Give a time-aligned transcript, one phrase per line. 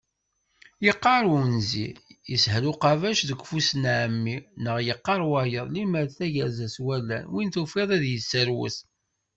[0.87, 1.87] Yeqqar unzi:
[2.31, 7.89] Yeshel uqabac deg ufus n Ɛemmi neɣ yeqqar wayeḍ: Limmer tayerza s wallen, win tufiḍ
[7.95, 8.77] ad yesserwet.